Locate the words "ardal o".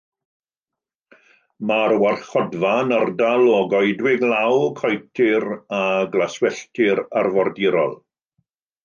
2.99-3.59